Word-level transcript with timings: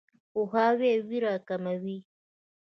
پوهاوی 0.31 0.91
ویره 1.07 1.33
کموي. 1.47 1.97